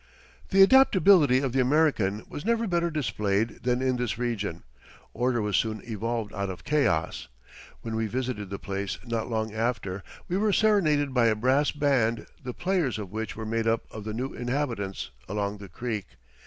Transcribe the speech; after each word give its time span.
The 0.49 0.63
adaptability 0.63 1.41
of 1.41 1.51
the 1.53 1.61
American 1.61 2.23
was 2.27 2.43
never 2.43 2.65
better 2.65 2.89
displayed 2.89 3.59
than 3.61 3.83
in 3.83 3.97
this 3.97 4.17
region. 4.17 4.63
Order 5.13 5.43
was 5.43 5.55
soon 5.57 5.79
evolved 5.83 6.33
out 6.33 6.49
of 6.49 6.63
chaos. 6.63 7.27
When 7.83 7.95
we 7.95 8.07
visited 8.07 8.49
the 8.49 8.57
place 8.57 8.97
not 9.05 9.29
long 9.29 9.53
after 9.53 10.01
we 10.27 10.37
were 10.37 10.53
serenaded 10.53 11.13
by 11.13 11.27
a 11.27 11.35
brass 11.35 11.69
band 11.69 12.25
the 12.43 12.51
players 12.51 12.97
of 12.97 13.11
which 13.11 13.35
were 13.35 13.45
made 13.45 13.67
up 13.67 13.83
of 13.91 14.03
the 14.03 14.13
new 14.15 14.33
inhabitants 14.33 15.11
along 15.29 15.59
the 15.59 15.69
creek. 15.69 16.07